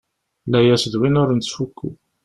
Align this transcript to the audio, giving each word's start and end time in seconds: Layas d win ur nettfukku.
Layas 0.51 0.83
d 0.91 0.93
win 0.99 1.19
ur 1.21 1.29
nettfukku. 1.33 1.89